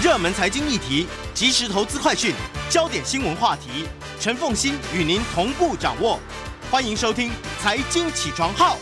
[0.00, 2.32] 热门财经议题、即时投资快讯、
[2.70, 3.84] 焦点新闻话题，
[4.20, 6.20] 陈凤欣与您同步掌握。
[6.70, 7.30] 欢迎收听
[7.60, 8.76] 《财经起床号》。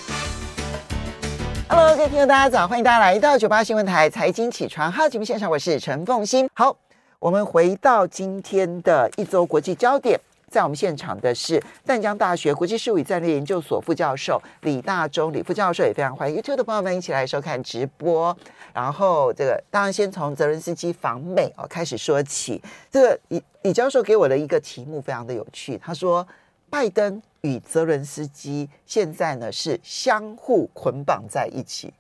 [1.71, 2.69] Hello，各位听众，大家早！
[2.69, 6.51] 欢迎大家来到九八新闻台《财经起床号》节目现场，我是陈凤欣。
[6.53, 6.77] 好，
[7.19, 10.21] 我们回到今天的一周国际焦点。
[10.49, 18.35] 在我们现场的是淡江大学国际事务与战略研究所副教授李大中，李副教授也非常欢迎 YouTube 的朋友们一起来收看直播。
[18.77, 22.61] 然后这个当然先从泽伦斯基访美哦开始说起。
[22.91, 26.27] 这个李李教授给我的一个题目非常的有趣，他说
[26.69, 31.91] 拜登与泽伦斯基现在呢是相互捆绑在一起。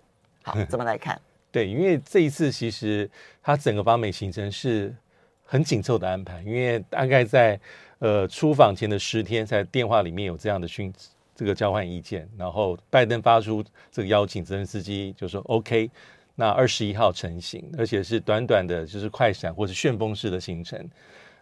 [0.43, 1.19] 好， 怎么来看？
[1.51, 3.09] 对，因为这一次其实
[3.43, 4.95] 他整个访美行程是
[5.47, 7.59] 很紧凑的安排，因为大概在。
[7.99, 10.93] 呃，出访前的十天，在电话里面有这样的讯，
[11.35, 12.29] 这个交换意见。
[12.37, 15.91] 然后拜登发出这个邀请，泽连斯基就说 OK。
[16.37, 20.89] 那二十一号成型，而且是短短的，就是快闪或是旋风式的行程。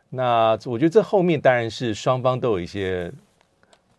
[0.08, 3.12] 那我觉得这后面当然是双方都有一些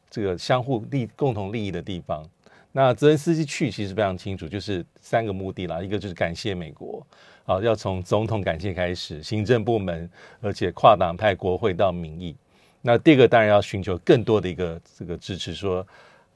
[0.09, 2.27] 这个相互利、共同利益的地方。
[2.71, 7.05] 那泽连斯基去其实非常清楚，就是三个目的啦，一个就是感谢美国。
[7.45, 10.09] 啊，要从总统感谢开始，行政部门，
[10.41, 12.35] 而且跨党派、国会到民意。
[12.81, 15.85] 那第二个当然要寻求更多的一个这个支持，说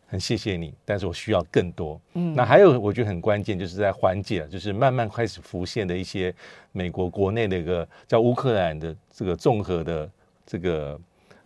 [0.10, 2.02] 很谢谢你，但是我需要更多。
[2.16, 6.34] 嗯，那还有我觉得很关键，就是在缓解，就是慢慢开始浮现的一些
[6.72, 10.10] 美国国内的一个叫乌克兰的这个综合的
[10.46, 11.00] 这个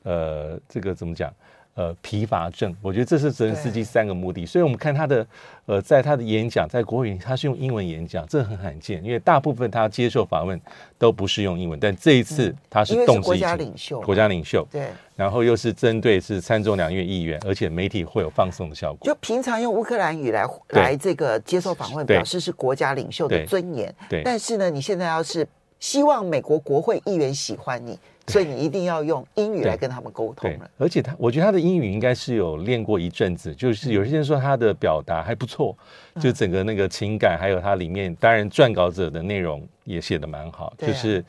[0.04, 1.34] 呃这个怎么讲？
[1.76, 4.46] 呃，疲乏症，我觉得这是泽连斯基三个目的。
[4.46, 5.26] 所以我们看他的
[5.66, 10.60] 呃，在他的演讲，在国会他是用英文演讲，这很罕见，因为大部分他接受访问
[11.00, 19.08] 都不是用英文，但这一次他是动之以情，国家领袖，国家领袖，对，然后又是针对是参众两院议员，而且媒体会有放送的效果。
[19.08, 23.92] 就平常用乌克兰语来来这个接受访问，表示是国家领袖的尊严。
[24.08, 25.48] 对，但是呢，你现在要是
[25.80, 27.98] 希望美国国会议员喜欢你。
[28.28, 30.72] 所以你一定要用英语来跟他们沟通了。
[30.78, 33.54] 而且他，我觉得他的英语应该是有练过一阵子。
[33.54, 35.78] 就是有些人说他的表达还不错，
[36.22, 40.74] 就整个那个情感，还有他里面，当然撰稿者的内容也写得蛮好。
[40.78, 41.24] 就是，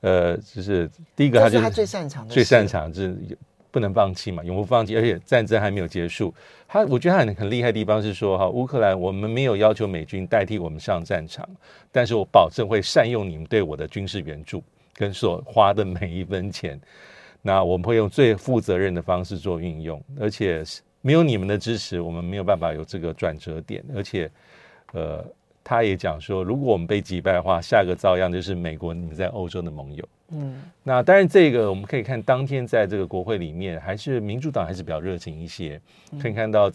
[0.00, 3.16] 呃，就是第一个，他就是他最擅长的，最擅长就是
[3.70, 4.96] 不能放弃嘛，永不放弃。
[4.96, 6.32] 而且战争还没有结束。
[6.68, 11.48] 他，我觉得他很很厉害的地方是说，哈，乌克兰，我们没有要求美军代替我们上战场，
[11.90, 14.62] 但是我保证会善用你们对我的军事援助。
[14.98, 16.76] 跟所花的每一分钱，
[17.40, 20.64] 那我们会用最负责任的方式做运用，而且
[21.02, 23.80] 没有你们的支持，我们没有办法有这个转折点。
[23.94, 24.28] 而且，
[24.92, 25.24] 呃，
[25.62, 30.04] 他也讲说，如果我们被击败的话，下个遭殃就是美国，你们在欧洲的盟友。
[30.30, 35.80] 嗯，那当然，这个我们可以看当天在这个国会里面，还是民主党还是比较热情一些，
[36.20, 36.68] 可以看到。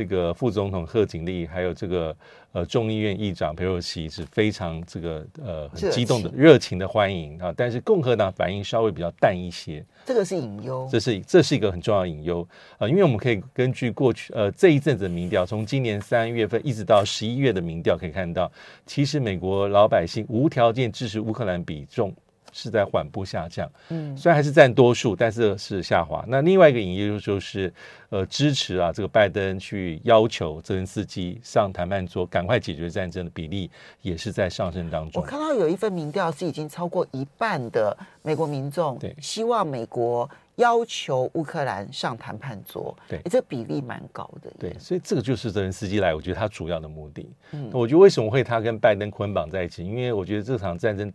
[0.00, 2.16] 这个副总统贺锦丽，还有这个
[2.52, 18.50] 呃众议院议长佩洛西是非常这个呃很激动的热情的欢迎啊，但是共和党反应稍微比较淡一些，这个是隐忧，这是这是一个很重要的隐忧啊，因为我们可以根据过去呃这一阵子的民调，从今年三月份一直到十一月的民调可以看到，
[18.86, 22.10] 其实美国老百姓无条件支持乌克兰比重。
[22.52, 26.24] 是在缓步下降，嗯，虽然还是占多数，但是是下滑。
[26.28, 27.72] 那另外一个隐忧就是，
[28.08, 33.70] 呃，支持啊，这个拜登去要求泽连斯基上谈判桌，赶快解决战争的比例
[34.02, 35.22] 也是在上升当中。
[35.22, 44.50] 我看到有一份民调是已经超过一半的美国民众对希望美国要求乌克兰上谈判桌，对，这比例蛮高的。
[44.58, 47.30] 对，所以这个就是泽连斯基来，我觉得他主要的目的。
[47.52, 49.84] 嗯，我觉得为什么会他跟拜登捆绑在一起？
[49.84, 51.12] 因为我觉得这场战争。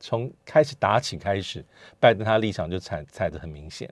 [0.00, 1.64] 从开始打起开始，
[1.98, 3.88] 拜登他立场就踩踩得很明显。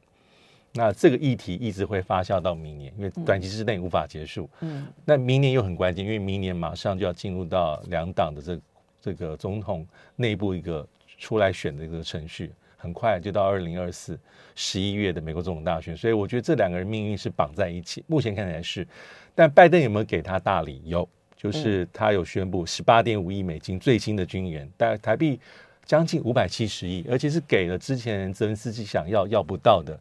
[0.72, 4.46] 那这个议题一直会发酵到明年，因为短期之内无法结束。
[4.60, 8.60] 嗯，那明年又很关键，因为明年马上就要进入到两党的这
[9.00, 14.18] 这个总统内部一个出来选的一个程序，很快就到二零二四
[14.54, 15.96] 十一月的美国总统大选。
[15.96, 18.04] 所以我觉得这两个人命运是绑在一起。
[18.06, 18.86] 目前看起来是，
[19.34, 20.82] 但拜登有没有给他大礼？
[20.84, 25.40] 有，就是他有宣布十八点五亿美金最新的军援，大概台币。
[25.86, 29.96] 将近五百七十亿，而且是给了之前泽连斯基想要要不到的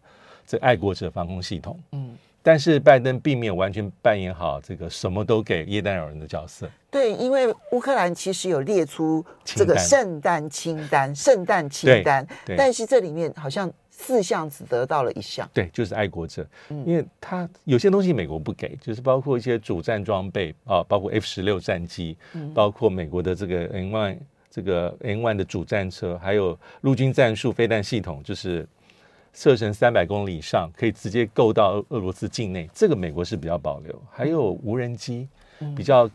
[0.46, 1.80] 这爱国者防空系统。
[1.92, 6.68] 嗯，但是拜登并没有完全扮演好这个什么都给耶诞老人的角色。
[6.90, 12.28] 对，因为乌克兰其实有列出这个圣诞清单，圣诞清单，
[12.58, 15.48] 但是这里面好像四项只得到了一项。
[15.54, 24.18] 对，就是爱国者，嗯、因为他有些东西美国不给，就是包括一些主战装备啊，包括 F 十六战机，嗯、包括美国的这个 M1。
[24.56, 28.66] 这个 N one 的主战车，还有陆军战术飞弹系统，就是
[29.34, 32.70] 射程三百公里以上，可以直接够到俄罗斯境内。
[32.74, 34.02] 这个美国是比较保留。
[34.10, 35.28] 还有无人机，
[35.76, 36.10] 比较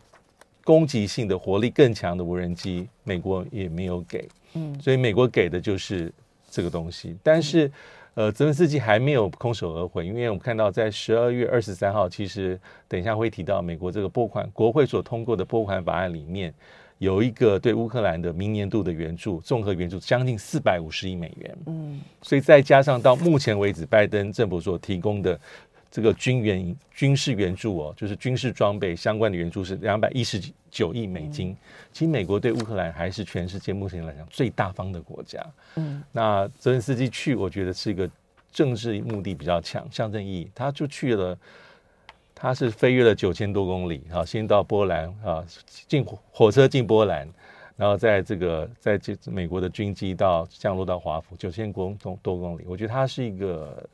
[0.63, 4.27] 攻击性的火力更强的无人机，美国也没有给。
[4.53, 6.11] 嗯，所以美国给的就是
[6.49, 7.15] 这个东西。
[7.21, 7.71] 但是，
[8.15, 16.51] 呃，泽连斯基还没有空手而回，因为我们看到在十二月二十三号，其实等一下会提到美国这个拨款国会所通过的拨款法案里面，
[17.01, 21.57] 有一个对乌克兰的明年度的援助，综合援助将近四百五十亿美元。
[21.65, 25.39] 嗯，所以再加上到目前为止，拜登政府所提供的。
[25.89, 31.53] 这个军援军事援助哦，就是军事装备相关的援助是两百一十九亿美金。
[31.91, 35.45] 其实美国对乌克兰还是全世界目前来讲最大方的国家。
[35.75, 38.09] 嗯，那泽连斯基去，我觉得是一个
[38.53, 40.49] 政治目的比较强，象征意义。
[40.55, 41.37] 他就去了，
[42.41, 45.45] 他是飞越了九千多公里啊，先到波兰啊，
[45.87, 47.29] 进火车进波兰，
[47.77, 53.87] 然后在这个在这美国的军机到降落到华府九千多多公里，我觉得他是一个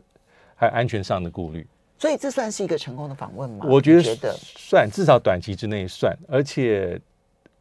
[0.56, 1.68] 还有安全上的顾虑。
[2.00, 3.66] 所以这算是一个成功的访问吗？
[3.68, 6.18] 我觉得，觉得算，至少短期之内算。
[6.30, 6.98] 而且，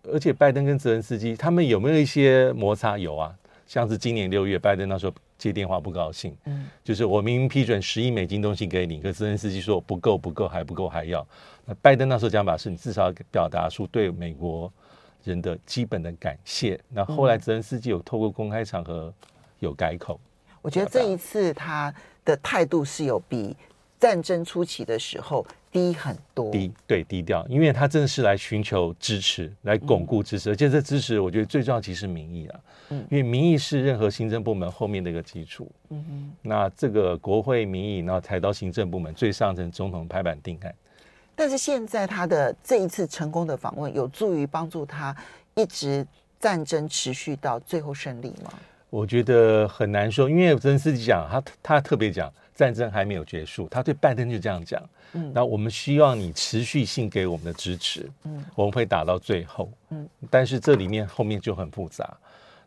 [0.05, 2.97] 而且拜登跟泽连斯基他们有没有一些摩擦？
[2.97, 3.35] 有啊，
[3.67, 11.27] 像是今年六月，拜登那时候接电话不高兴，嗯，就是我明明批准十亿美金东西给你，可是泽连斯基说不够，不够，还不够，还要。
[11.65, 14.73] 那拜登那时候讲法是你至少要表达出对美国
[15.25, 16.81] 人的基本的感谢。
[16.89, 19.13] 那后来泽连斯基有透过公开场合
[19.59, 20.19] 有改口。
[20.63, 21.95] 我觉得这一次他
[22.25, 23.57] 的态度是有比。
[23.99, 32.61] 战争初期的时候低很多，低对低调，因为他真的是来寻求支持，来巩固支持，嗯、而且这支持我觉得最重要其实是民意啊，
[32.91, 40.75] 嗯，因为民意是任何行政部门后面的一个基础，嗯哼，那这个国会民意，然后抬到行政部门最上层总统拍板定案。
[41.35, 45.15] 但是现在他的这一次成功的访问，有助于帮助他
[45.55, 46.07] 一直
[46.39, 48.53] 战争持续到最后胜利吗？
[48.89, 52.33] 我觉得很难说，因为泽连斯基讲他他特别讲。
[52.57, 54.83] 战争还没有结束，他对拜登就这样讲。
[55.13, 58.11] 嗯，那我们希望你持续性给我们的支持。
[58.25, 59.71] 嗯，我们会打到最后。
[59.91, 62.17] 嗯，但是这里面后面就很复杂。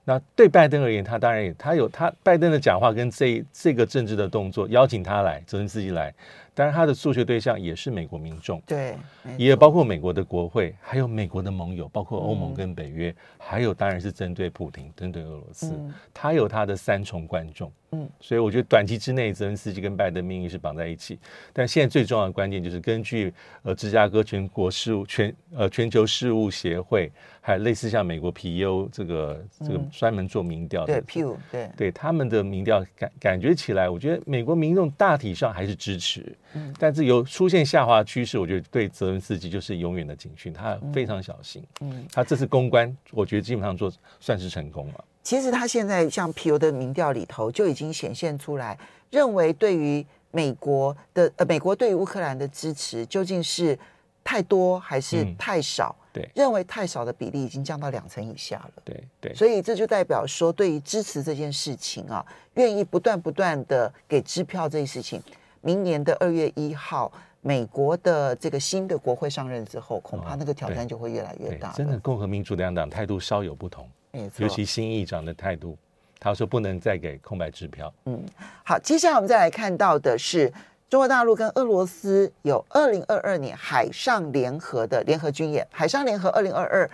[0.06, 6.14] 那对拜登而言，他当然也他有他拜登的讲话跟这这个政治的动作，邀请他来，责任自己来。
[6.60, 8.98] 当然，他的诉求对象也是美国民众，对，
[9.38, 17.72] 也包括美国的国会，还有美国的盟友，包括欧盟跟北约，嗯、还有当然是针对普京、针对俄罗斯，嗯、他有他的三重观众。
[17.92, 21.18] 嗯，所以我觉得短期之内，泽连斯基跟拜登命运是绑在一起。
[21.54, 23.34] 但现在最重要的关键就是根据
[23.64, 27.10] 呃芝加哥全国事务全呃全球事务协会，
[27.50, 36.24] 还有类似像美国 PU 这个这个专门做民调的，对 P U，对对他们的民调感感觉起来，我觉得美国民众大体上还是支持。
[36.54, 41.64] 嗯，但是有出现下滑趋势，我觉得对泽连斯基就是永远的警讯，他非常小心。
[41.82, 45.04] 嗯，他这次公关，我觉得基本上做算是成功了。
[45.24, 48.78] 其实他现在像 PU 的民调里头就已经显现出来，
[49.10, 53.76] 认为对于美国的呃，美国对于乌克兰的支持究竟是
[54.24, 55.96] 太多还是太少？
[56.00, 58.72] 嗯、对，认为太少的比例已经降到两成以下了。
[58.84, 62.26] 对对，所以这就代表说，对于支持这件事情啊，
[62.56, 65.22] 愿意不断不断的给支票这一事情，
[65.62, 67.12] 明年的二月一号，
[67.42, 71.72] 美国的这个新的国会上任之后，恐怕那个挑战就会越来越大。
[71.74, 73.90] 真的，共和民主两党态度稍有不同。
[74.38, 75.78] 尤其新议长的态度，
[76.20, 77.94] 他说不能再给空白支票。
[78.06, 78.20] 嗯，
[78.66, 80.52] 好，接下来我们再来看到的是
[80.90, 86.90] 中国大陆跟俄罗斯有二零二二年海上联合的联合军演，海上联合二零二二，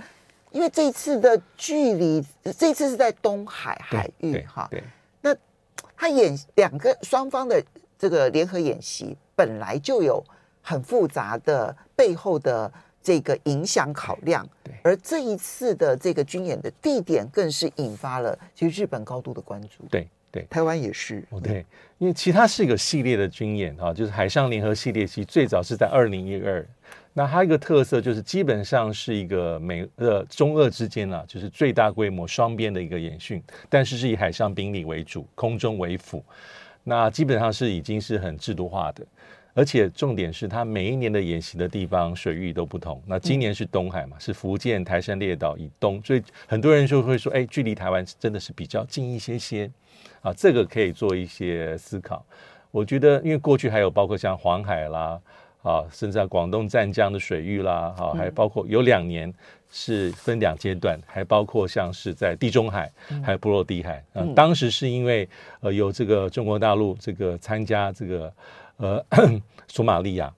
[0.51, 2.21] 因为这一次的距离，
[2.57, 4.68] 这一次是在东海海域哈。
[4.69, 4.83] 对，
[5.22, 5.34] 那
[5.96, 7.63] 他演两个双方的
[7.98, 10.22] 这个联合演习，本来就有
[10.62, 12.72] 很复杂的背后的。
[13.05, 21.65] 这个影响考量，对，而这一次的这个军演的地点更是引发了其实日本高度的关注，对对，台湾也是，对，
[21.98, 26.68] 因为其他是一个系列的军演啊，就是海上联合系列，其实最早是在二零一二，
[27.13, 36.22] 那它一个特色就是基本上是一个美呃中俄之间啊，就是最大规模双边的一个演训，但是是以海上兵力为主，空中为辅，
[36.84, 39.06] 那基本上是已经是很制度化的。
[39.58, 43.01] 而且重点是，它每一年的演习的地方水域都不同。
[43.08, 49.72] 那今年是东海嘛，是福建台山列岛以东，所以很多人就会说，哎，距离台湾真的是比较近一些些
[50.21, 50.33] 啊。
[50.33, 52.25] 这个可以做一些思考。
[52.71, 55.19] 我觉得，因为过去还有包括像黄海啦，
[55.63, 59.33] 啊，甚至在广东湛江的水域啦，哈，还包括有两年
[59.71, 62.91] 是分两阶段，还包括像是在地中海，
[63.24, 64.03] 还有波罗的海。
[64.13, 65.27] 嗯，当时是因为
[65.62, 68.33] 呃有这个中国大陆这个参加这个。
[68.77, 69.01] 呃，
[69.69, 70.29] 索马利亚、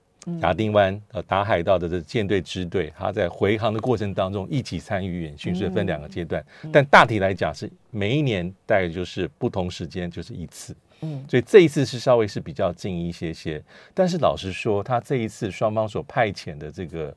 [0.42, 6.44] 亚丁湾呃打海盗的这舰队支队，他在回航的过程当中一起参与演训，所以分两个阶段。
[6.72, 10.76] 但大体来讲是每一年大概就是不同时间就是一次。
[11.02, 13.62] 嗯，所以这一次是稍微是比较近一些些。
[13.94, 17.16] 但是老实说，他这一次双方所派遣的这个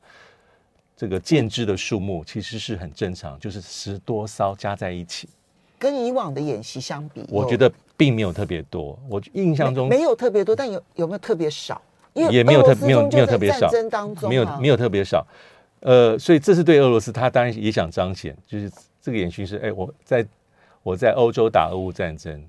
[0.96, 5.28] 这个舰只的数目其实是很正常，就是十多艘加在一起。
[5.78, 8.98] 跟以往的演习相比，我觉得并没有特别多。
[9.08, 11.80] 我印象中没，没有特别多，但有有没有特别少？
[12.14, 13.70] 也没有特没有没有特别少，
[14.28, 15.26] 没有没有特别少。
[15.80, 20.26] 呃，所以这是对俄罗斯，他当然也想彰显，就是这个演训是哎，我在
[20.82, 22.42] 我在欧洲打俄乌战争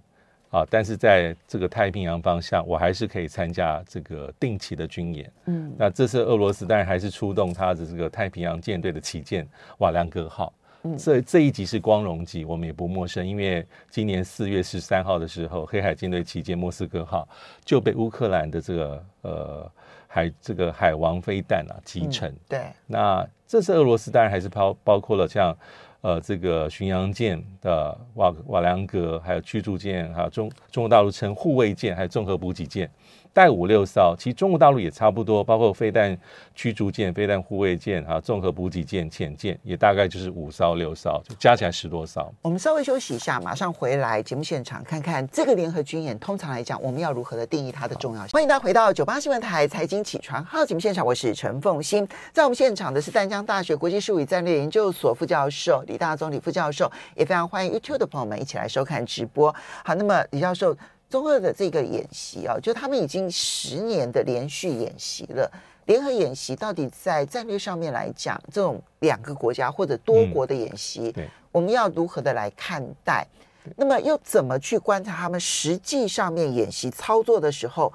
[0.49, 5.31] 啊，但是在这个太平洋方向，我还是可以参加这个定期的军演。
[5.45, 10.51] 嗯，那这次俄罗斯当然还是出动他的这个太平洋舰队的旗舰瓦良格号。
[10.83, 17.27] 嗯，这这一集是光荣级，我们也不陌生，因为今年四月十三号的时候，黑海舰队旗舰莫斯科号
[17.63, 19.71] 就被乌克兰的这个呃
[20.07, 22.35] 海这个海王飞弹啊击沉。
[22.49, 25.55] 对，那这次俄罗斯当然还是包包括了像
[26.01, 32.89] 呃这个巡洋舰的瓦瓦良格，还有驱逐舰，还有中中国大陆称护卫舰，还有综合补给舰。
[33.33, 36.17] 带五六艘，其实中国大陆也差不多，包括飞弹
[36.53, 42.29] 驱逐舰、飞弹护卫舰啊，综合补给舰、潜舰也大概就是五艘六艘，就加起来十多艘。
[42.41, 48.31] 我们稍微休息一下，马上回来节目现场，看看这个联合军演，通常来讲，我们要如何的定义它的重要性？
[48.33, 59.55] 欢迎大家回到九八新闻台财经起床号节目现场，我是陈凤欣，在我们现场的是淡江大学国际事务与战略研究所副教授李大宗李副教授，也非常欢迎 YouTube 的朋友们一起来收看直播。
[59.85, 60.75] 好，那么李教授。
[61.11, 65.51] 中俄的这个演习啊，就他们已经十年的连续演习了。
[65.87, 73.27] 联合演习到底在战略上面来讲，这种两个国家或者多国的演习，对，我们要如何的来看待？
[73.75, 77.91] 那么又怎么去观察他们实际上面演习操作的时候，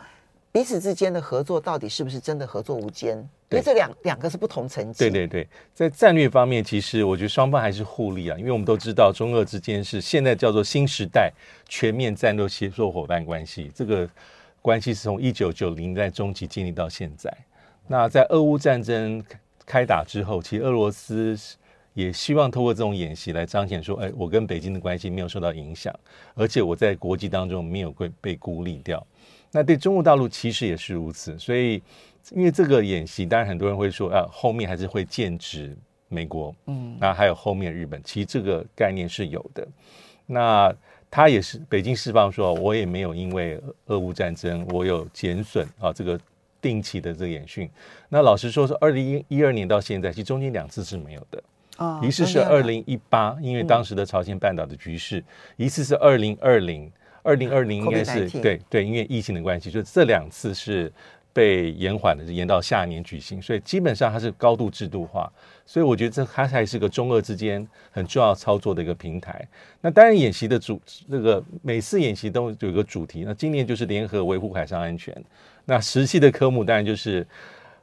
[0.53, 3.27] 彼此之间的合作到底是不是真的合作无间？
[3.49, 4.99] 因为这两两个是不同层级。
[4.99, 11.33] 对对对，在战略方面，其实我觉得双方还是互利啊，因为我们都知道中俄之间是现在叫做新时代
[11.69, 14.09] 全面战略协作伙伴关系，这个
[14.61, 17.33] 关系是从一九九零年代中期建立到现在。
[17.87, 19.23] 那在俄乌战争
[19.65, 21.39] 开打之后，其实俄罗斯
[21.95, 25.95] 也希望透过这种演习来彰显说，哎，我跟北京的关系没有受到影响，
[26.35, 29.07] 而且我在国际当中没有被被孤立掉。
[29.53, 31.81] 那对中国大陆其实也是如此，所以。
[32.35, 35.77] 因为这个演习，当然很多人会说啊，后面还是会剑指
[36.09, 39.67] 美国，嗯，那还有后面日本，其实这个概念是有的。
[40.27, 40.75] 那
[41.09, 46.19] 他也是北京释放说，我也没有因为俄乌战争，我有减损啊这个
[46.61, 47.71] 定期的这个演训。
[48.09, 51.43] 那老实说，是二零一二年到现在，其实中间两次是没有的。
[51.79, 55.21] 哦，一次是二零一八，因为当时的朝鲜半岛的局势；
[55.57, 56.91] 一次是二零二零，
[57.23, 60.93] 二零二零应该是对对，因为疫情的关系，就这两次是。
[61.37, 65.31] 被延缓的，延到下一年举行，所以基本上它是高度制度化，
[65.67, 69.47] 所以我觉得这它才是个中俄之间很重要操作的一个平台。
[69.83, 75.15] 那当然演习的主那个每次演习都有一个主题，那今年就是联合维护海上安全。
[75.67, 77.27] 那实际的科目当然就是。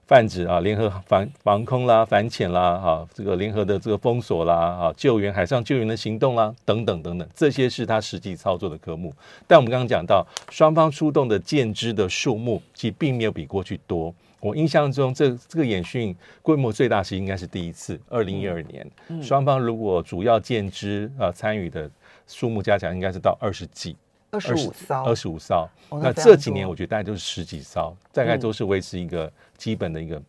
[0.06, 9.14] 泛指啊，联合防防空啦、反潜啦，哈、啊，这个联合的这个封锁啦，啊，救援、海上救援的行动啦，等等等等，这些是他实际操作的科目。
[9.48, 14.14] 但我们刚刚讲到，双方出动的舰只的数目，其实并没有比过去多。
[14.42, 21.90] 我印象中这，这这个演训规模最大是应该是第一次，二零一二年，嗯、双方如果主要舰只啊参与的
[22.28, 23.96] 数目加起来，应该是到二十几。
[24.34, 25.70] 二十五艘，二十五艘。
[25.92, 30.20] 那这几年我觉得大概都是十几艘，大概都是维持一个基本的一个，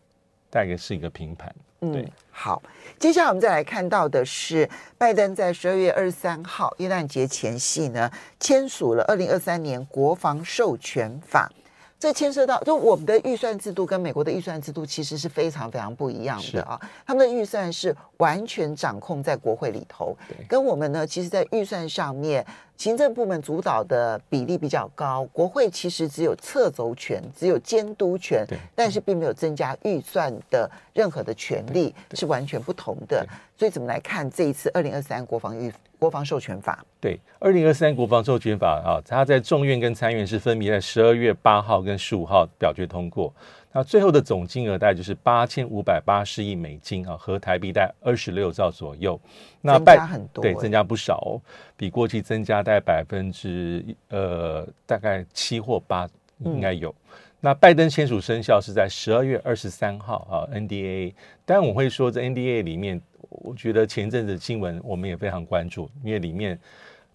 [0.49, 1.53] 大概是一个平盘。
[1.79, 2.61] 对、嗯，好。
[2.99, 8.09] 接下来我们再来看到的是，拜登在十二月二十三号耶诞节前夕呢，
[8.39, 11.51] 签署了二零二三年国防授权法。
[11.97, 16.79] 这牵涉到，就我们的预算制度跟美国的预算制度其实是非常非常不一样的啊。
[17.05, 20.15] 他们的预算是完全掌控在国会里头，
[20.47, 22.45] 跟我们呢，其实，在预算上面。
[22.77, 33.25] 行政部门主导的比例比较高，国会其实只有侧轴权，只有监督权，但是并没有增加预算的任何的权利，是完全不同的。
[33.57, 36.83] 所以怎么来看这一次二零二三国防预国防授权法？
[36.99, 43.33] 对，二零二三国防授权法啊，它在众院跟参院是分别在十二月八号跟十五号表决通过。
[43.71, 49.19] 那最后的总金额大概就是八千五百八十亿美金啊，合台币大概二十六兆左右。
[49.59, 51.41] 那增加很多，对，增加不少哦，
[51.75, 56.07] 比过去增加大概百分之呃大概七或八
[56.39, 56.89] 应该有。
[56.89, 56.95] 嗯、
[57.41, 61.13] 那拜登签署生效是在十二月二十三号啊，NDA。
[61.43, 63.01] 当然我会说，在 NDA 里面，
[63.43, 66.59] 我觉得前阵子新闻我们也非常关注，因为里面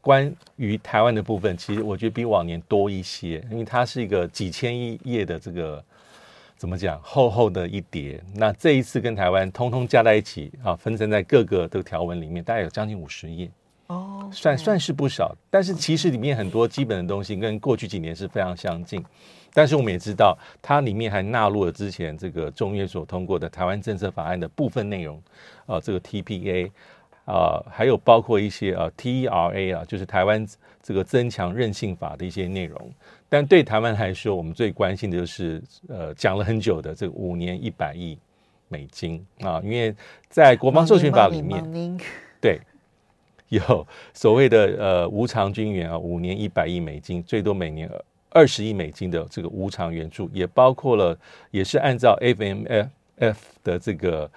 [0.00, 5.84] 关于台湾的部分，其实我觉得比往年多一些，因为它是一个几千亿页的这个。
[6.56, 7.00] 怎么讲？
[7.02, 8.22] 厚厚的一叠。
[8.34, 13.50] 那这一次跟台湾通通加在一起啊，分成在各个的条文里面，大概有将近五十页。
[13.86, 15.34] 哦，算算是不少。
[15.48, 19.02] 但是其实里面很多基本的东西跟过去几年是非常相近。
[19.52, 25.16] 但是我们也知道，它里面还纳入了之前这个众议院所通过的台湾政策法案的部分内容，
[25.66, 26.70] 啊、呃，这个 TPA
[27.24, 30.46] 啊、呃，还有包括一些啊、呃、TERA 啊，就是台湾
[30.82, 32.92] 这个增强韧性法的一些内容。
[33.28, 38.16] 但对台湾来说，我们最关心的就是呃讲了很久的这个五年一百亿
[38.68, 39.94] 美金啊，因为
[40.28, 41.98] 在国防授权法里面，
[42.40, 42.60] 对，
[43.48, 47.90] 有所谓的呃无偿军援啊，五年一百亿美金，最多每年。
[48.30, 51.18] 二十亿美金的这个无偿援助，也包括了，
[51.50, 54.30] 也是按照 FMF 的这个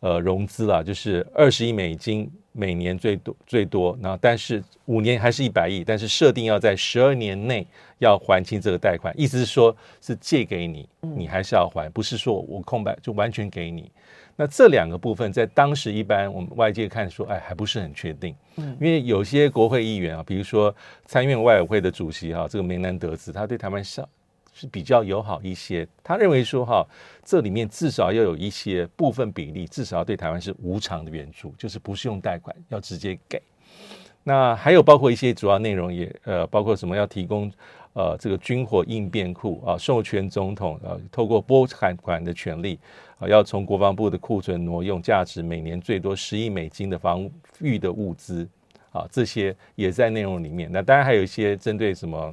[0.00, 7.66] 呃融资啦，就是二十亿美金每年最多最多，然后但是五年还是一百亿，但是设定要在十二年内
[7.98, 13.90] 要还清这个贷款，意思是说，是借给你，你还是要还，不是说我空白就完全给你。
[14.36, 18.34] 那这两个部分在当时一般我们外界看说，哎，还不是很确定。
[18.56, 24.00] 嗯，因为有些国会议员啊，比如说参院外委会的主席哈、啊，这个梅南德兹，他对台湾是
[24.52, 25.86] 是比较友好一些。
[26.02, 26.86] 他认为说哈、
[27.24, 33.40] 这里面至少要有一些部分比例，至少要对台湾是无偿的援助，就是不是用贷款，要直接给。
[34.22, 37.50] 那还有包括一些主要内容也呃，包括什么要提供。
[37.92, 42.78] 呃，这个军火应变库啊，授权总统呃，透过拨款款的权利
[43.18, 47.28] 啊，要从国防部的库存挪用价值每年最多十亿美金的防
[47.58, 48.48] 御的物资
[48.92, 50.70] 啊，这些也在内容里面。
[50.70, 52.32] 那当然还有一些针对什么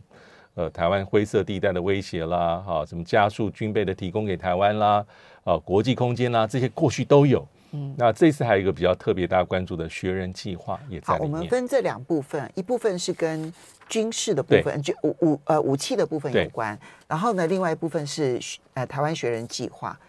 [0.58, 5.06] 呃台湾灰色地带的威胁啦，哈、啊，什么加速军备的提供给台湾啦，
[5.44, 7.48] 啊，国际空间啦，这些过去都有。
[7.74, 11.32] 嗯，那这次还有一个比较特别大家关注的学人计划也在里面。
[11.32, 13.54] 好，我们分这两部分，一部分是跟
[13.88, 16.78] 军事的部分，就武武呃武器的部分有关。
[17.08, 18.40] 然后呢，另外一部分是
[18.74, 20.00] 呃台湾学人计划，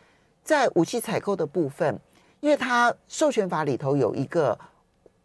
[0.42, 1.98] 在武器采购的部分，
[2.40, 4.58] 因为它授权法里头有一个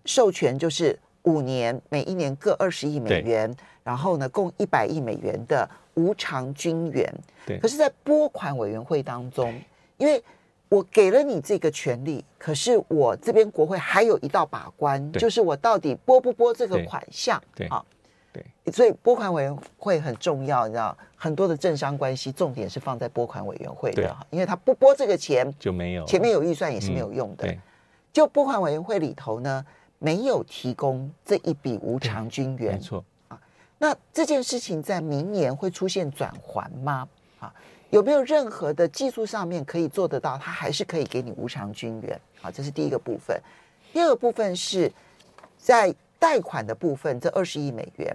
[0.03, 3.53] 授权，就是五年每一年各二十亿美元，
[3.83, 7.13] 然后呢共一百亿美元的无偿军援。
[7.45, 7.57] 对。
[7.59, 9.53] 可是，在拨款委员会当中，
[9.97, 10.21] 因为
[10.69, 17.41] 我给了你这个权利，可是我这边国会还有一道把关，就是我到底拨不拨这个款项？
[17.53, 17.85] 对，啊，
[18.31, 27.47] 对，所以拨款委员会很重要，你知道，很多的政商关系重点是放在拨款委员会的，因为他不拨这个钱就没有，前面有预算也是没有用的。
[27.47, 27.57] 嗯、
[28.11, 29.63] 就拨款委员会里头呢，
[30.03, 33.39] 没有提供这一笔无偿军援，没错啊。
[33.77, 37.07] 那这件事情在明年会出现转还吗？
[37.39, 37.53] 啊？
[37.89, 40.37] 有没有任何的技术上面可以做得到？
[40.37, 42.19] 他还是可以给你无偿军援。
[42.41, 43.39] 好，这是第一个部分。
[43.93, 44.91] 第二个部分是
[45.57, 48.13] 在贷款的部分，这二十亿美元，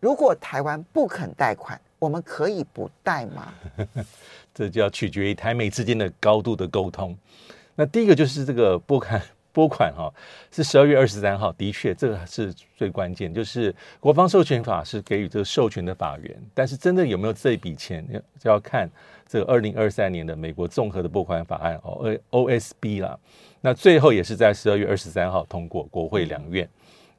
[0.00, 3.54] 如果台湾不肯贷款，我们可以不贷吗？
[4.52, 7.16] 这就要取决于台美之间的高度的沟通。
[7.74, 9.22] 那第一个就是这个拨款。
[9.52, 10.12] 拨款哈
[10.50, 18.06] 是十二月二十三号，的确这个是最关键，就是国防授权法是给予这个授权的法源，但是真的有没有这笔钱，
[18.40, 18.90] 就要看
[19.28, 23.18] 这个二零二三年的美国综合的拨款法案哦，OSB 啦。
[23.60, 26.68] 那最后也是在十二月二十三号通过国会两院。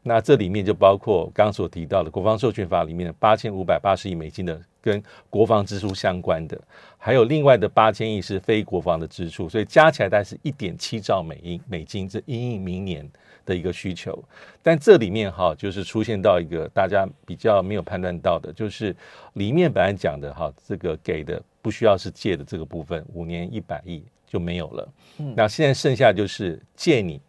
[0.02, 6.60] 那这里面就包括刚刚所提到的国防授权法里面的八千五百八十亿美金的跟国防支出相关的，
[6.98, 13.10] 还有另外的八千亿是非国防的支出，所以加起来大概是一点七兆美英美金，这因应明年
[13.46, 14.22] 的一个需求。
[14.62, 18.94] 但这里面哈，就是出现到一个大家比较没有判断到的，就是
[19.36, 24.94] 里面本来讲的哈，这个给的不需要是借的这个部分，五年一百亿就没有了。
[25.20, 27.22] 嗯，那现在剩下就是借你。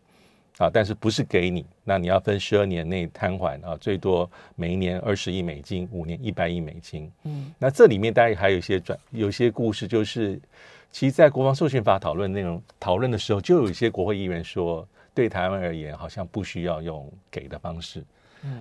[0.59, 1.67] 啊，但是不是给你？
[1.85, 7.11] 那你要分十二年内摊还啊，最多每一年二十亿美金，五年一百亿美金。
[7.25, 10.41] 嗯，那这里面当然还有一些转，有一些故事，就是
[10.91, 18.03] 其实，在国防授权法讨论内容讨论的时候，就有一些国会议员说，对台湾而言，好像不需要用给的方式。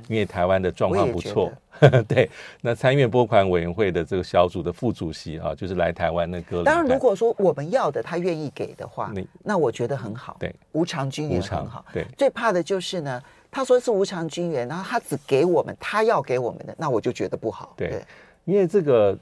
[0.07, 1.51] 因为台湾的状况不错，
[2.07, 2.29] 对。
[2.61, 6.63] 那参院拨款委员会的这个小组的副主席啊，就是来台湾那个。
[6.63, 10.37] 当然，如果说我们要的他愿意给的话，那那我觉得很好。
[10.39, 11.85] 对，无偿军援很好。
[11.93, 17.73] 对，最怕的就是呢，他说是无偿军援，然后他只给我们他要给我们的，那我就觉得不好。
[17.75, 18.03] 对，对
[18.45, 19.17] 因为这个，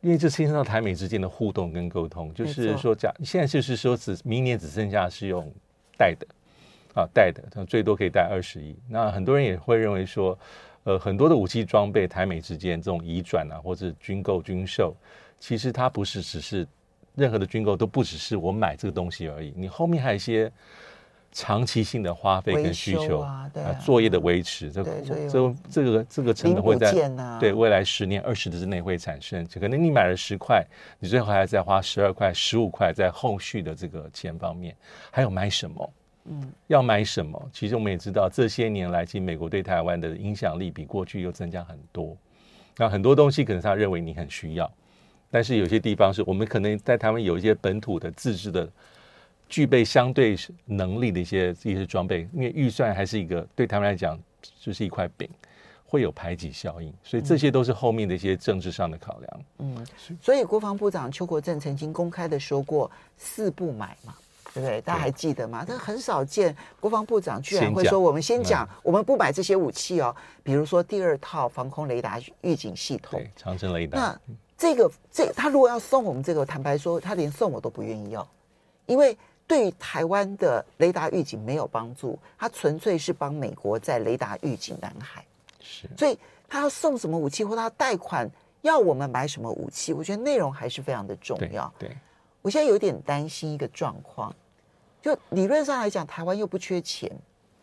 [0.00, 5.50] 因为这牵涉到台美之间的互动跟沟通，就是说，假现在就是说只明年只剩下是用
[5.96, 6.26] 贷的。
[6.94, 8.76] 啊，带的，他最多可以带二十亿。
[8.88, 10.38] 那很多人也会认为说，
[10.84, 14.94] 呃，很多的武器装备，台美之间这种移转啊，或者军购、军售，
[15.40, 16.66] 其实它不是只是
[17.14, 20.50] 任何的军购都不只是我买这个东西而已，你后面还有一些
[21.32, 26.92] 长期性的花费跟需求啊，对啊，啊，作业的维持，这个这这个这个成本会在
[27.40, 29.44] 对未来十年、二十年之内会产生。
[29.48, 30.64] 就可能你买了十块，
[31.00, 34.76] 你最后还要再花十二块、十五块在后续的这个钱方面，
[35.10, 35.92] 还有买什么？
[36.26, 37.50] 嗯，要买什么？
[37.52, 42.16] 其实我们也知道，这些年来，其实美国对台湾的影响力比过去又增加很多。
[42.76, 44.70] 那很多东西可能他认为你很需要，
[45.30, 48.68] 但是有些地方是我们可能在台湾有一些本土的自制的、
[49.48, 54.18] 具备相对能力的一些一些装备，因为预算还是一个对他们来讲
[54.58, 55.28] 就是一块饼，
[55.84, 59.40] 会有排挤效应，所以这些都是后面的一些政治上的考量。
[59.58, 59.86] 嗯，
[60.20, 64.14] 所以国防部长邱国正曾经公开的说过“四不买”嘛。
[64.54, 64.80] 对不对？
[64.80, 65.64] 大家还记得吗？
[65.66, 70.14] 但很少见国防部长居然会说：“我们先讲，我们不买这些武器哦。”
[70.44, 73.98] 比如说第二套防空雷达预警系统，对，长城雷达。
[73.98, 74.20] 那
[74.56, 78.26] 这个这他如果要送我们这个，坦白说，他连送我都不愿意要，
[78.86, 85.24] 因为对于台湾的雷达预警没有帮助，他纯粹是帮美国在雷达预警南海。
[85.60, 86.16] 是，所以
[86.48, 88.30] 他要送什么武器，或他贷款
[88.62, 91.72] 要我们买什么武器，我觉得内容还是非常的重要。
[91.76, 91.96] 对，对
[92.40, 94.32] 我现在有点担心一个状况。
[95.04, 97.12] 就理论上来讲，台湾又不缺钱，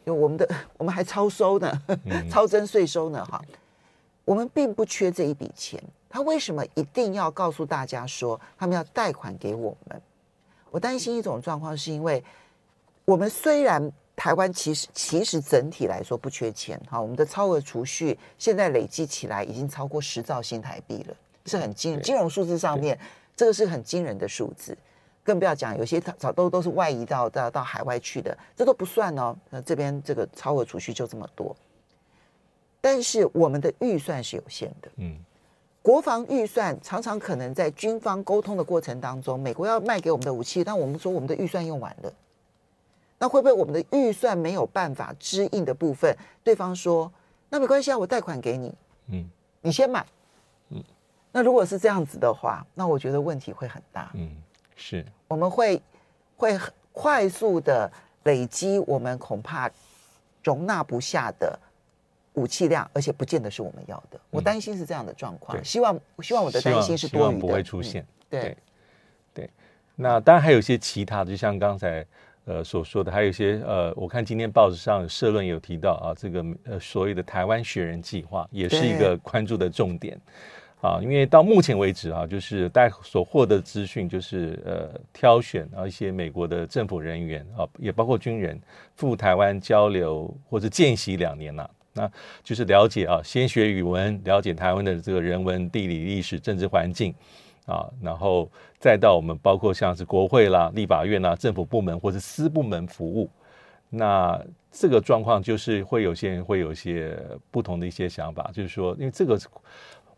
[0.05, 3.41] 就我们的我们还超收呢，嗯、 超征税收呢，哈，
[4.23, 5.81] 我们并不缺这一笔钱。
[6.07, 9.99] 他为什么一定要告诉大家说他们要贷款给我们？
[10.69, 12.23] 我担心一种状况，是因为
[13.05, 21.15] 我们虽然台湾其实其实整体来说不缺钱，哈，我们的超额储蓄现在累积起来已经超过十兆新台币了，
[21.47, 22.99] 是很惊人，金融数字上面
[23.35, 24.77] 这个是很惊人的数字。
[25.23, 29.35] 更不要讲，有些早都都是外移到到到海外去的，这都不算哦。
[29.49, 31.55] 那这边这个超额储蓄就这么多，
[32.81, 34.89] 但是我们的预算是有限的。
[34.97, 35.15] 嗯，
[35.83, 42.11] 国防预算常常可能在军方沟通的过程当中，美国要卖给我们的武器，但我们说我们的预算用完了，
[43.19, 46.17] 那会不会我们的预算没有办法支应的部分？
[46.43, 47.11] 对方说
[47.49, 48.73] 那没关系啊，我贷款给你，
[49.09, 49.29] 嗯，
[49.61, 50.03] 你先买，
[50.69, 50.83] 嗯，
[51.31, 54.35] 那如果是这样子的话，那我觉得问题会很大，嗯。
[54.81, 55.79] 是，我们会
[56.35, 56.59] 会
[56.91, 57.89] 快速的
[58.23, 59.69] 累积我们恐怕
[60.43, 61.57] 容纳不下的
[62.33, 64.19] 武器量，而且不见得是我们要的。
[64.31, 68.03] 我担心是这样的状况，希望希望我的担心是多余的，不会出现。
[68.27, 68.41] 对。
[68.41, 68.57] 对，
[69.33, 69.49] 对，
[69.95, 72.05] 那当然还有一些其他的，就像刚才
[72.45, 80.19] 呃所说的，还有一些呃，我看今天报纸上社论有提到啊，这个呃所谓的台湾雪人计划也是一个关注的重点。
[80.81, 88.59] 啊，因为到目前为止啊，就是大家所获得资讯，就是呃，挑选啊一些美国的政府人员啊，也包括军人
[88.95, 92.11] 赴台湾交流或者见习两年了，那
[92.43, 97.13] 就是了解啊，先学语文，了解台湾的这个人文、地理、历史、政治环境
[97.67, 103.29] 啊，然后再到我们包括像是国会啦、立法院啦、政府部门或者私部门服务，
[103.87, 107.15] 那这个状况就是会有些人会有一些
[107.51, 109.39] 不同的一些想法，就是说，因为这个。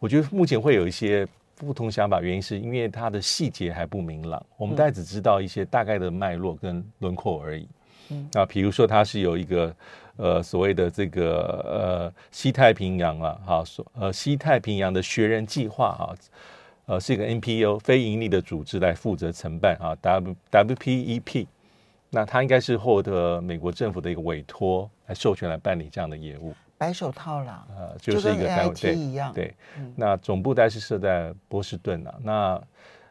[0.03, 4.45] 我觉得目前会有一些不同想法，原因是因为它的细节还不明朗。
[4.57, 7.65] 我们大概只知道一些大概的脉络跟轮廓而已。
[8.09, 9.73] 嗯，啊，比如说它是有一个
[10.17, 16.11] 呃所谓的这个呃西太平洋啊，哈，所呃西太平洋的学人计划啊，
[16.85, 21.47] 呃是一个 NPO 非盈利的组织来负责承办啊，W WPEP，
[22.09, 26.53] 那它应该是获得美国政府的一个委托来授权来办理这样的业务。
[26.83, 29.55] 白手套啦，呃，就是一个单位一样，对，
[29.95, 32.13] 那总部大概是设在波士顿啊。
[32.21, 32.61] 那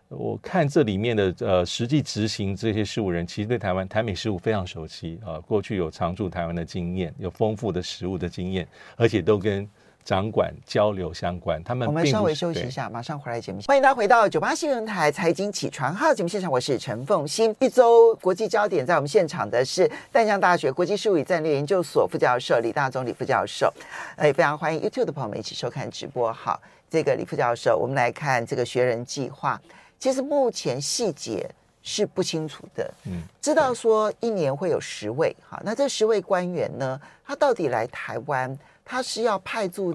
[0.08, 9.68] 我看这里面的呃，实际执行这些事务人，其实对台湾台美事务非常熟悉啊，过去有常驻台湾的经验，有丰富的实务的经验，而且都跟。
[10.04, 13.60] 掌管交流相关，他们我们稍微休息一下，马上回来节目。
[13.68, 17.54] 欢迎大家回到九八新闻台财经起床号节目现场，我是陈凤欣。
[17.60, 23.72] 一周国际焦点，在我们现场的是淡江大学国际事务与战略研究所副教授李大中李副教授。
[24.16, 26.32] 哎，非常欢迎 YouTube 的朋友们一起收看直播。
[26.32, 26.60] 好，
[26.90, 29.60] 这个李副教授，我们来看这个学人计划。
[30.00, 31.48] 其实目前细节
[31.82, 38.56] 是不清楚的，嗯，知道说一年会有十位，哈，那这十位官员呢，他到底来台湾？
[38.84, 39.94] 他是要派驻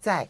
[0.00, 0.28] 在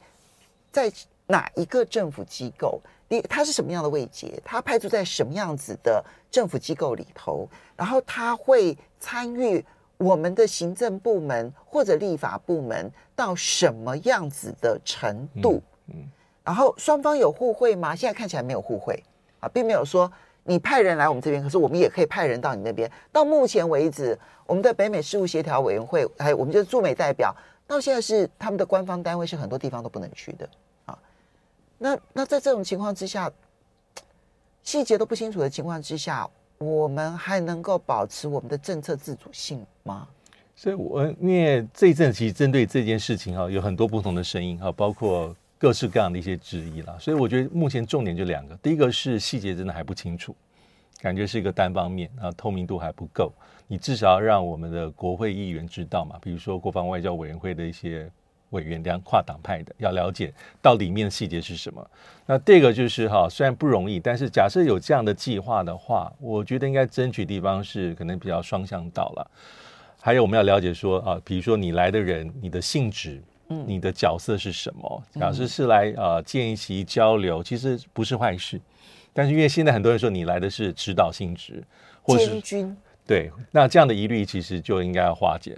[0.73, 0.92] 在
[1.27, 2.81] 哪一个政府机构？
[3.09, 4.40] 你他是什么样的位阶？
[4.44, 7.49] 他派驻在什么样子的政府机构里头？
[7.77, 9.64] 然后他会参与
[9.97, 15.62] 我们的行政部门或者立法部门到什么样子的程度？
[15.87, 16.07] 嗯，
[16.44, 17.97] 然后双方有互惠吗？
[17.97, 19.03] 现在看起来没有互惠
[19.40, 20.11] 啊，并没有说
[20.49, 22.91] 你派人来我们这边，可是我们也可以派人到你那边。
[23.13, 27.37] 到目前为止，我们的北美事务协调委员会还有我们就是驻美代表。
[27.67, 30.49] 到现在是他们的官方单位，是很多地方都不能去的
[30.87, 30.99] 啊。
[31.77, 33.31] 那那在这种情况之下，
[34.63, 40.09] 细节都不清楚的情况之下，我们还能够保持我们的政策自主性吗？
[40.57, 46.97] 所以我，我因为这一阵其实针对这件事情哈，有很多不同的声音哈，包括各式各样的一些质疑啦。
[46.99, 50.35] 所以我觉得目前重点就两个，第一个是细节真的还不清楚
[51.01, 53.33] 感觉是一个单方面啊，透明度还不够。
[53.66, 58.11] 你至少要让我们的国会议员知道嘛，比如说国防外交委员会的一些
[58.51, 61.90] 委员，这样跨党派的要了解到里面的细节是什么。
[62.25, 69.31] 那第二个就是哈，虽然不容易，但是假设有这样的计划的话，我觉得应该争取地方是可能比较双向道了。
[70.01, 75.03] 还有我们要了解说啊，比如说你来的人，你的性质，你的角色是什么？
[75.15, 78.61] 假设是来呃见习交流，其实不是坏事。
[79.13, 81.65] 但是因为现在很多人说你来的是指导性质，
[82.03, 82.77] 或是军。
[83.07, 85.57] 对，那这样的疑虑其实就应该要化解。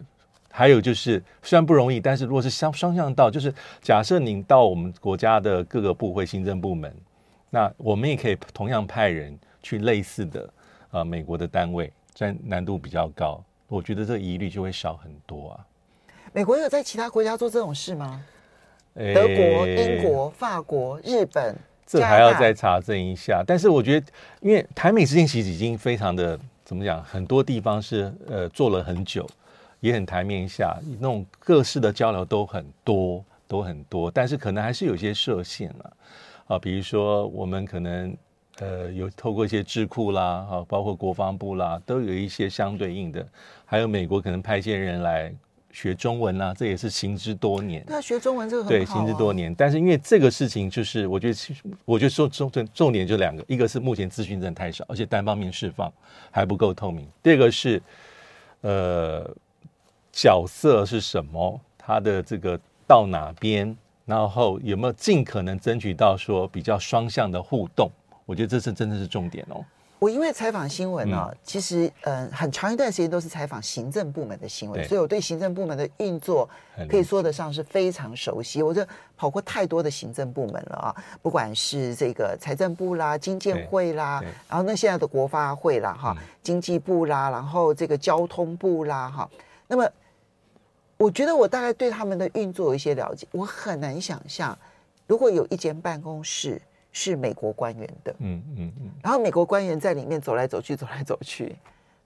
[0.52, 6.94] 还有就是，虽然不容易，但是如果是双双向道，就是假设您到我们国家的各个部会、行政部门，
[7.50, 10.52] 那我们也可以同样派人去类似的
[10.90, 15.66] 呃美国的单位，虽然难度比较高，我觉得这个疑虑就会少很多啊。
[16.32, 18.22] 美国有在其他国家做这种事吗？
[18.94, 23.42] 德国、英国、法国、日本，这还要再查证一下。
[23.46, 24.06] 但是我觉得，
[24.40, 26.38] 因为台美之间其实已经非常的。
[26.62, 27.02] 怎么讲？
[27.02, 29.28] 很多地方是呃做了很久，
[29.80, 35.96] 也很台面下，那种各式的交流都很多，都很多，但是可能还是有些设限了
[36.46, 36.56] 啊。
[36.60, 38.16] 比如说，我们可能
[38.60, 43.26] 呃有透过一些智库啦，啊，包括国防部啦，都有一些相对应的，
[43.66, 45.34] 还有美国可能派一些人来。
[45.72, 47.84] 学中文呐、啊，这也是行之多年。
[47.86, 49.54] 那学中文这个对，行之多年。
[49.54, 51.54] 但是因为这个事情，就是我觉得，
[51.84, 55.92] 我觉得说重重重点就两个，一个是目前资讯真的太少，而且单方面释放
[56.30, 57.06] 还不够透明。
[57.22, 57.80] 第二个是，
[58.62, 59.28] 呃，
[60.12, 61.60] 角色是什么？
[61.78, 63.76] 他的这个到哪边？
[64.06, 67.88] 然后有没有尽可能争取到说比较双向的互动？
[68.26, 69.64] 我觉得这是真的是重点哦。
[70.00, 76.48] 我因为采访新闻啊，嗯、其实嗯、呃，很长一段时间都是采访行政部门的新闻，所以我对行政部门的运作
[76.88, 78.62] 可以说得上是非常熟悉。
[78.62, 78.82] 我就
[79.14, 89.30] 跑过太多的行政部门了啊，不管是这个财政部啦、经建会啦，然后那现在的国发会啦、哈、嗯、经济部啦，然后这个交通部啦、哈。
[89.68, 89.86] 那么，
[90.96, 93.28] 我觉得我大概对他们的运作有一些了解。
[93.32, 94.58] 我很难想象，
[95.06, 96.58] 如果有一间办公室。
[96.92, 101.56] 是美国官员的，嗯嗯嗯，然后美国官员在里面走来走去，走来走去，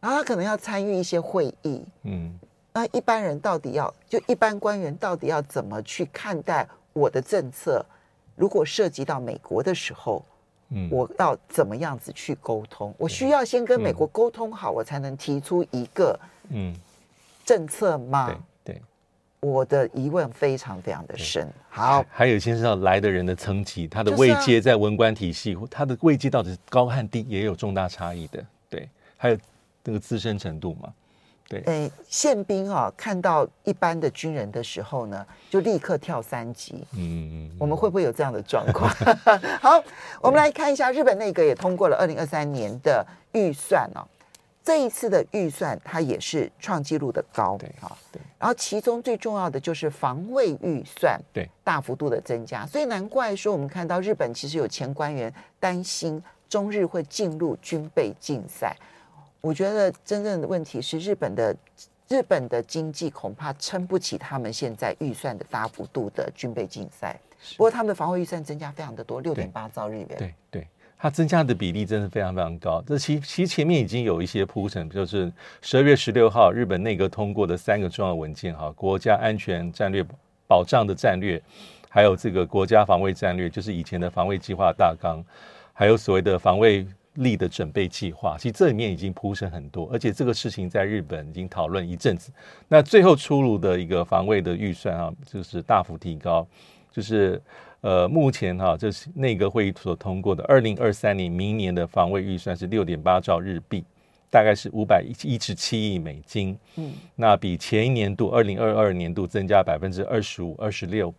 [0.01, 2.39] 然后他可能要参与一些会议，嗯，
[2.73, 7.85] 那一般人到底要就一般官员到底要怎么去看待我的政策？
[8.37, 10.25] 如果涉及到美国的时候，
[10.71, 12.95] 嗯，我要怎么样子去沟通？
[12.99, 16.19] 我需要先跟美国沟通好，我才能提出一个
[16.49, 16.75] 嗯。
[17.47, 18.35] 政策吗？
[19.45, 21.47] 我的疑问非常非常的深。
[21.69, 28.43] 好，还有牵涉到来的人的层级，他的位阶在文官体系，他的位阶到底是高和低，也有重大差异的。
[28.71, 29.39] 对，还有
[29.83, 30.89] 那个资深程度嘛。
[31.47, 36.87] 对，诶，宪兵啊，看到一般的军人的时候呢，就立刻跳三级。
[36.97, 38.89] 嗯嗯，我们会不会有这样的状况？
[39.61, 39.85] 好，
[40.23, 44.01] 我们来看一下，日本内阁也通过了二零二三年的预算哦。
[44.65, 48.21] 这一次的预算，它也是创纪录的高，对哈，对。
[48.39, 58.75] 然后其中最重要的就是防卫预算，对，大幅度的增加，所以难怪说我们看到日本其实有前官员担心中日会进入军备竞赛。
[59.43, 61.55] 我觉得真正的问题是日本的
[62.09, 67.15] 日本的经济恐怕撑不起他们现在预算的大幅度的军备竞赛。
[67.59, 70.67] 不过他们的防卫预算增加非常的多，六点八兆日元，对对。
[71.05, 80.03] 它增加的比例真的非常非常高，这其其实前面已经有一些铺陈，就是十二月十六号日本内阁通过的三个重要文件哈，国家安全战略
[80.47, 81.39] 保障的战略，
[81.91, 85.23] 还有这个国家防卫战略，就是以前的防卫计划大纲，
[85.75, 86.87] 还有所谓的防卫
[87.17, 92.33] 力的准备计划，其实这里面已经铺陈很多，而且这个事情在日本已经讨论一阵子，
[92.67, 96.49] 那最后出炉的一个防卫的预算啊，就是大幅提高，
[96.91, 97.39] 就是。
[97.85, 103.85] 呃，目前哈，这是内阁会议所通过的二零二三年明年的防卫预算是六点八兆日币，
[104.31, 106.59] 大概是五百一十七亿美金。
[106.77, 111.13] 嗯，那比前一年度二零二二年度增加百分之二十五、二十六，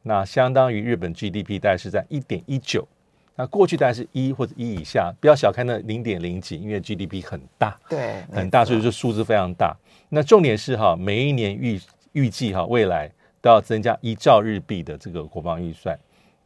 [0.00, 2.88] 那相当于日本 GDP 大概是在一点一九。
[3.34, 9.76] 那过去大概是一或者一以下，不要小看那零点零几，因为 GDP 很大，对，很大，所以说数字非常大。
[10.08, 11.78] 那重点是哈，每一年预
[12.12, 13.12] 预计哈，未来
[13.50, 15.98] 要增加一兆日币的这个国防预算。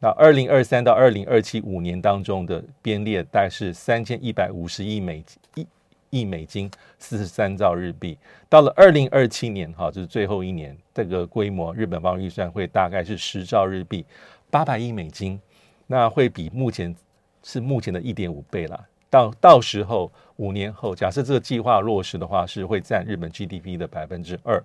[0.03, 5.67] 那二零二三到二零二七五年当中的编列大概是三千一百五十亿美一
[6.09, 8.17] 亿美金，四十三兆日币。
[8.49, 14.03] 到了二零二七年，哈，就是最后一年，这个规模，日本防卫预算会大概是十兆日币，
[14.49, 15.39] 八百亿美金。
[15.85, 16.95] 那会比目前
[17.43, 18.87] 是目前的一点五倍了。
[19.07, 24.63] 到到时候五年后，假设这个计划落实的话，是会占日本 GDP 的百分之二。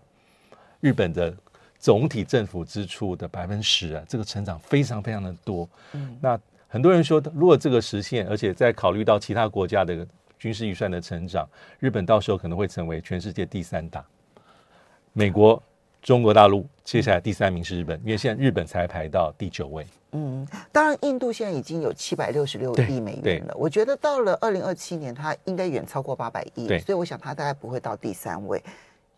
[0.81, 1.35] 日本的。
[1.79, 5.69] 总体政府支出的百分之十啊，这个成长非常非常的多。
[5.93, 10.07] 嗯，那很多人说，如果这个实现，而且再考虑到其他国家的
[10.39, 14.05] 军事预算的成长，日本到时候可能会成为全世界第三大。
[15.12, 15.62] 美国、
[16.03, 19.87] 中国大陆接下来第三名是日本，因为现在日本才排到第九位。
[20.12, 23.55] 嗯，当然，印度现在已经有七百六十六亿美元了。
[23.57, 28.62] 我觉得到了二零二七年，它应该远超过八百亿，所以我想它大概不会到第三位。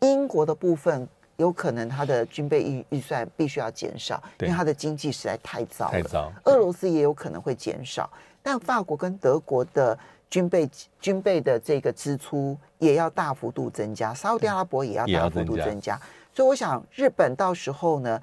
[0.00, 5.92] 英国的部分有可能它的军备预预算必须要减少，因为它的经济实在太糟了。
[5.92, 6.32] 太糟。
[6.44, 8.10] 俄罗斯也有可能会减少，
[8.42, 9.96] 但法国跟德国的
[10.28, 10.68] 军备
[11.00, 15.98] 军备的这个支出也要大幅度增加，沙乌地阿拉伯也要大幅度增加。
[16.34, 18.20] 所以我想日本到时候呢，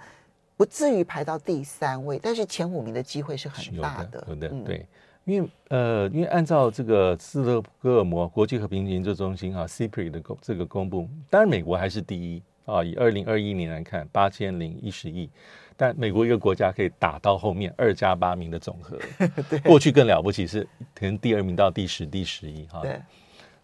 [0.58, 4.26] 不至于排到第三位，但是前五名的机会是很大的。
[4.28, 4.86] 有的，有的，对，
[5.24, 12.84] 因为呃，因为按照这个斯德哥尔摩国际和平研究中心啊 CIPRI 的公这个公布，当然美国还是第一啊。
[12.84, 15.30] 以二零二一年来看，八千零一十亿，
[15.78, 19.00] 但美国一个国家可以打到后面二加八名的总和，
[19.50, 22.82] 对过去更了不起是可能第二名到第十、第十一哈。
[22.82, 23.00] 对。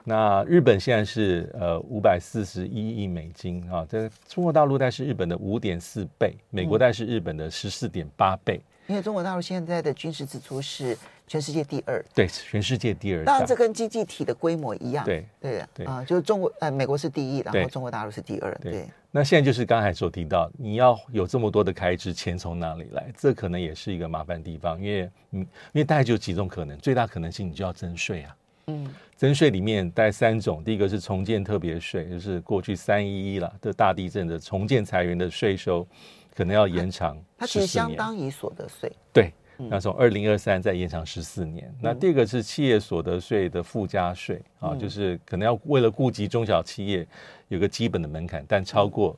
[0.03, 8.59] 那日本现在是呃五百四十一亿美金啊，这中国大陆大概是日本的五点四倍，美国大概是日本的十四点八倍。
[8.87, 10.97] 因为中国大陆现在的军事支出是
[11.31, 13.23] 全世界第二，对，全世界第二。
[13.23, 18.69] 当然这跟经济体的规模一样，对对对啊，就是中国呃美国是第一，然后中国大陆是第二，对。
[18.73, 23.09] 对那现在就是刚才所提到，你要有这么多的开支，钱从哪里来？
[23.17, 28.35] 这可能也是一个麻烦地方，因为嗯，因为大概就几种可能，最大可能性你就要征税啊。
[28.67, 35.87] 嗯，增税里面带三种，第一个是重建特别税，就是过去三一一了的大地震的重建财源的税收，
[36.35, 37.17] 可能要延长。
[37.37, 38.91] 它其实相当于所得税。
[39.13, 39.33] 对，
[39.69, 41.67] 那从二零二三再延长十四年。
[41.67, 47.07] 嗯、那第二个是企业所得税的附加税、嗯、啊，就是可能要为了顾及中小企业
[47.47, 49.17] 有个基本的门槛，但超过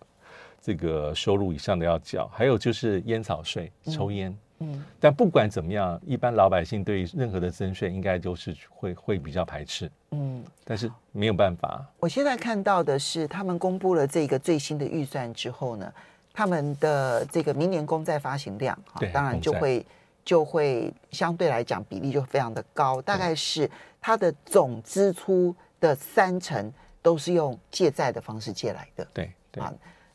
[0.61, 2.27] 这个收入以上的要缴。
[2.33, 4.29] 还有就是烟草税，抽烟。
[4.31, 9.91] 嗯嗯，但不管怎么样，一般老百姓对于任何的增税，应该都是会会比较排斥。
[10.11, 11.85] 嗯，但是没有办法。
[11.99, 15.91] 我现在看到的是，他们公布了这个最新的预算之后呢，
[16.31, 19.85] 他们的这个明年公债发行量啊，当然就会
[20.23, 23.69] 就会相对来讲比例就非常的高，大概是
[24.01, 29.07] 它的总支出的三成都是用借债的方式借来的。
[29.13, 29.73] 对对啊，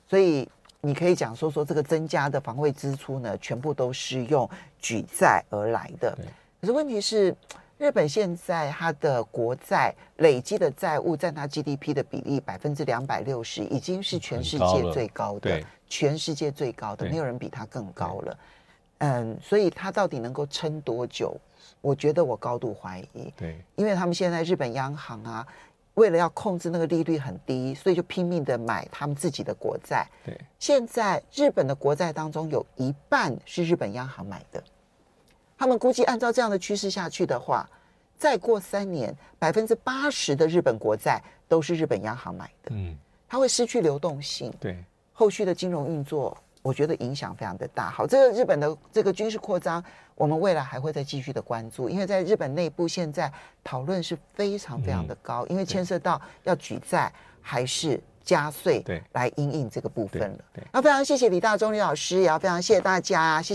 [0.09, 0.49] 所以。
[0.81, 6.17] 你可以讲说说这个增加的防卫支出呢，全部都是用举债而来的。
[6.61, 7.35] 可是问题是，
[7.79, 18.39] 日本现在它的国债累积的债务占它 GDP 的比例百分之两百六十，已经是全世界最高的，全世界最高的，没有人比它更高了。
[18.99, 21.37] 嗯，所以它到底能够撑多久？
[21.81, 23.33] 我觉得我高度怀疑。
[23.37, 25.47] 对，因为他们现在日本央行啊。
[25.95, 30.09] 为了要控制那个利率很低，所以就拼命的买他们自己的国债。
[30.25, 34.63] 对，现在日本的国债当中有一半是日本央行买的。
[35.57, 37.69] 他们估计按照这样的趋势下去的话，
[38.17, 42.71] 再过三年，百分之八十的日本国债都是日本央行买的。
[42.71, 42.97] 嗯，
[43.29, 44.55] 它会失去流动性。
[44.61, 44.79] 对，
[45.13, 46.39] 后续的金融运作。
[46.63, 47.91] 我觉得影响非常的大。
[47.91, 49.83] 好，这个日本的这个军事扩张，
[50.15, 60.39] 我们未来还会再继续的关注，因为在日本内部现在讨论是非常非常的高，因为牵涉到要举债还是加税，对，来应应这个部分了。
[60.53, 63.47] 对，那非常谢谢李大中李老师，也要非常谢谢大家，谢谢。